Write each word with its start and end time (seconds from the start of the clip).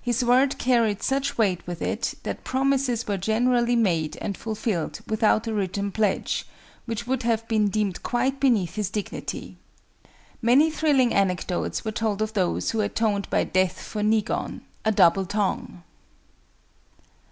His 0.00 0.24
word 0.24 0.58
carried 0.58 1.02
such 1.02 1.36
weight 1.36 1.66
with 1.66 1.82
it 1.82 2.14
that 2.22 2.44
promises 2.44 3.08
were 3.08 3.16
generally 3.16 3.74
made 3.74 4.16
and 4.18 4.38
fulfilled 4.38 5.00
without 5.08 5.48
a 5.48 5.52
written 5.52 5.90
pledge, 5.90 6.46
which 6.84 7.04
would 7.08 7.24
have 7.24 7.48
been 7.48 7.66
deemed 7.66 8.04
quite 8.04 8.38
beneath 8.38 8.76
his 8.76 8.90
dignity. 8.90 9.56
Many 10.40 10.70
thrilling 10.70 11.12
anecdotes 11.12 11.84
were 11.84 11.90
told 11.90 12.22
of 12.22 12.34
those 12.34 12.70
who 12.70 12.80
atoned 12.80 13.28
by 13.28 13.42
death 13.42 13.80
for 13.82 14.04
ni 14.04 14.22
gon, 14.22 14.60
a 14.84 14.92
double 14.92 15.26
tongue. 15.26 15.82